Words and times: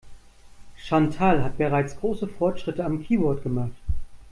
Chantal 0.83 1.43
hat 1.43 1.59
bereits 1.59 1.95
große 1.99 2.27
Fortschritte 2.27 2.83
am 2.83 3.03
Keyboard 3.03 3.43
gemacht. 3.43 3.75